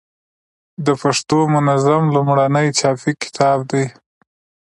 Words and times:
د 0.85 0.87
پښتو 1.01 1.37
منظم 1.55 2.03
لومړنی 2.15 2.67
چاپي 2.79 3.11
کتاب 3.23 3.57
دﺉ. 3.71 3.85